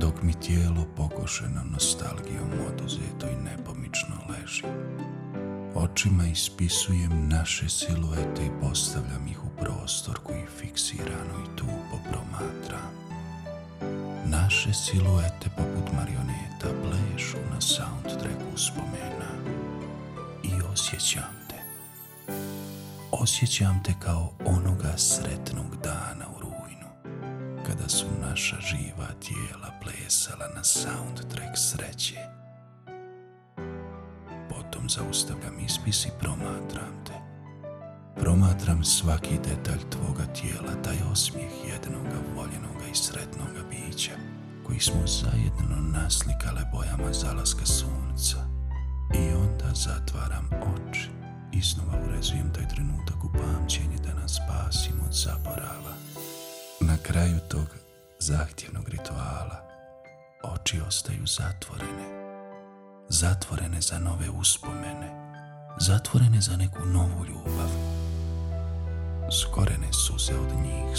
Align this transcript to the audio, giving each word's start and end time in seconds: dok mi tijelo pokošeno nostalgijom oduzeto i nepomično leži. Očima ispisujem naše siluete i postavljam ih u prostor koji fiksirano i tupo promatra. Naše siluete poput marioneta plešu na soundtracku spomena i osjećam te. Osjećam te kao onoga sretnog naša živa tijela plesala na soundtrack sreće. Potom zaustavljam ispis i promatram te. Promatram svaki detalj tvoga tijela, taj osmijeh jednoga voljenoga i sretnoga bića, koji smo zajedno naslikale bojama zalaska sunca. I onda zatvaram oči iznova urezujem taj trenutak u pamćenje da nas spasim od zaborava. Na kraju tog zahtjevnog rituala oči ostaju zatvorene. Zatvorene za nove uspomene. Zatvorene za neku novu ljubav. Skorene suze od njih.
dok 0.00 0.22
mi 0.22 0.32
tijelo 0.32 0.86
pokošeno 0.96 1.64
nostalgijom 1.72 2.50
oduzeto 2.68 3.26
i 3.26 3.42
nepomično 3.44 4.16
leži. 4.28 4.64
Očima 5.74 6.26
ispisujem 6.26 7.28
naše 7.28 7.68
siluete 7.68 8.46
i 8.46 8.60
postavljam 8.60 9.26
ih 9.30 9.44
u 9.44 9.48
prostor 9.60 10.18
koji 10.22 10.46
fiksirano 10.58 11.34
i 11.44 11.56
tupo 11.56 11.98
promatra. 12.10 12.80
Naše 14.26 14.72
siluete 14.72 15.50
poput 15.56 15.92
marioneta 15.92 16.68
plešu 16.82 17.36
na 17.54 17.60
soundtracku 17.60 18.56
spomena 18.56 19.30
i 20.42 20.62
osjećam 20.72 21.34
te. 21.48 21.56
Osjećam 23.10 23.82
te 23.84 23.92
kao 24.00 24.32
onoga 24.46 24.96
sretnog 24.96 25.47
naša 28.38 28.56
živa 28.60 29.08
tijela 29.26 29.70
plesala 29.82 30.48
na 30.56 30.64
soundtrack 30.64 31.56
sreće. 31.56 32.18
Potom 34.48 34.88
zaustavljam 34.88 35.58
ispis 35.66 36.06
i 36.06 36.10
promatram 36.20 37.04
te. 37.06 37.12
Promatram 38.20 38.84
svaki 38.84 39.34
detalj 39.34 39.90
tvoga 39.90 40.26
tijela, 40.32 40.82
taj 40.84 40.96
osmijeh 41.12 41.50
jednoga 41.68 42.18
voljenoga 42.36 42.86
i 42.92 42.94
sretnoga 42.94 43.62
bića, 43.70 44.16
koji 44.66 44.80
smo 44.80 45.06
zajedno 45.06 45.98
naslikale 45.98 46.62
bojama 46.72 47.12
zalaska 47.12 47.66
sunca. 47.66 48.38
I 49.14 49.34
onda 49.34 49.74
zatvaram 49.74 50.50
oči 50.52 51.08
iznova 51.52 51.98
urezujem 52.08 52.52
taj 52.54 52.68
trenutak 52.68 53.24
u 53.24 53.32
pamćenje 53.32 53.98
da 54.06 54.20
nas 54.20 54.40
spasim 54.44 55.00
od 55.06 55.12
zaborava. 55.12 55.94
Na 56.80 56.96
kraju 57.02 57.38
tog 57.48 57.87
zahtjevnog 58.20 58.88
rituala 58.88 59.68
oči 60.42 60.80
ostaju 60.88 61.26
zatvorene. 61.26 62.08
Zatvorene 63.08 63.80
za 63.80 63.98
nove 63.98 64.30
uspomene. 64.30 65.10
Zatvorene 65.80 66.40
za 66.40 66.56
neku 66.56 66.84
novu 66.84 67.24
ljubav. 67.24 67.70
Skorene 69.40 69.92
suze 69.92 70.32
od 70.34 70.48
njih. 70.62 70.97